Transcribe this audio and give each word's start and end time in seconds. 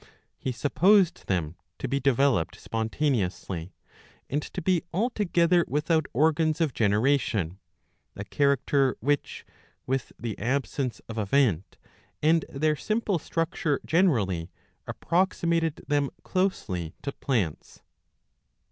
He 0.39 0.51
supposed 0.51 1.27
them 1.27 1.57
to 1.77 1.87
be 1.87 1.99
developed 1.99 2.59
spontaneously,'^ 2.59 3.71
and 4.31 4.41
to 4.41 4.59
be 4.59 4.81
altogether 4.91 5.63
without 5.67 6.07
organs 6.11 6.59
of 6.59 6.73
generation, 6.73 7.59
a 8.15 8.23
character 8.23 8.97
which, 8.99 9.45
with 9.85 10.11
the 10.17 10.35
absence 10.39 11.01
of 11.07 11.19
a 11.19 11.27
vent 11.27 11.77
and 12.19 12.45
their 12.49 12.75
simple 12.75 13.19
structure 13.19 13.79
generally, 13.85 14.49
approximated 14.87 15.85
them 15.87 16.09
closely 16.23 16.95
to 17.03 17.11
plants. 17.11 17.83